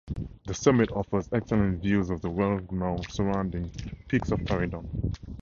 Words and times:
The 0.47 0.55
summit 0.55 0.91
offers 0.93 1.29
excellent 1.31 1.83
views 1.83 2.09
of 2.09 2.21
the 2.21 2.29
well 2.31 2.59
known 2.71 3.03
surrounding 3.03 3.69
peaks 4.07 4.31
of 4.31 4.39
Torridon. 4.45 5.13